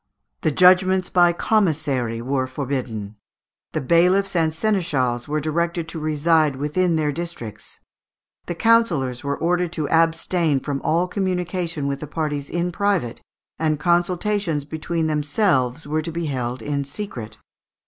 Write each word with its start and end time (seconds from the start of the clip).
The 0.41 0.49
judgments 0.49 1.09
by 1.09 1.31
commissary 1.31 2.23
were 2.23 2.47
forbidden. 2.47 3.17
The 3.73 3.81
bailiffs 3.81 4.35
and 4.35 4.51
seneschals 4.51 5.27
were 5.27 5.39
directed 5.39 5.87
to 5.89 5.99
reside 5.99 6.55
within 6.55 6.95
their 6.95 7.11
districts. 7.11 7.79
The 8.47 8.55
councillors 8.55 9.23
were 9.23 9.37
ordered 9.37 9.71
to 9.73 9.87
abstain 9.89 10.59
from 10.59 10.81
all 10.81 11.07
communication 11.07 11.85
with 11.87 11.99
the 11.99 12.07
parties 12.07 12.49
in 12.49 12.71
private, 12.71 13.21
and 13.59 13.79
consultations 13.79 14.65
between 14.65 15.05
themselves 15.05 15.85
were 15.85 16.01
to 16.01 16.11
be 16.11 16.25
held 16.25 16.63
in 16.63 16.83
secret. 16.83 17.37